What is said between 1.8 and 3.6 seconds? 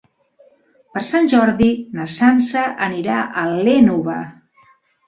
na Sança anirà a